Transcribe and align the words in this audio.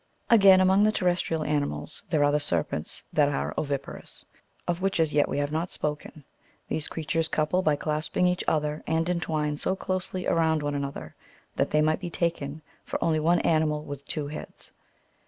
Again, 0.31 0.59
among 0.61 0.81
the 0.81 0.91
terrestrial 0.91 1.43
animals, 1.43 2.01
there 2.09 2.23
are 2.23 2.31
the 2.31 2.39
serpents 2.39 3.03
that 3.13 3.29
are 3.29 3.53
oviparous; 3.55 4.25
of 4.67 4.81
which, 4.81 4.99
as 4.99 5.13
yet, 5.13 5.29
we 5.29 5.37
have 5.37 5.51
not 5.51 5.69
spoken# 5.69 6.23
These 6.69 6.87
creatures 6.87 7.27
couple 7.27 7.61
by 7.61 7.75
clasping 7.75 8.25
each 8.25 8.43
other, 8.47 8.81
and 8.87 9.07
entwine 9.07 9.57
so 9.57 9.75
closely 9.75 10.25
around 10.25 10.63
one 10.63 10.73
another, 10.73 11.13
that 11.55 11.69
they 11.69 11.83
might 11.83 11.99
be 11.99 12.09
taken 12.09 12.63
for 12.83 12.97
only 13.03 13.19
one 13.19 13.41
animal 13.41 13.83
with 13.83 14.03
two 14.07 14.25
heads. 14.25 14.71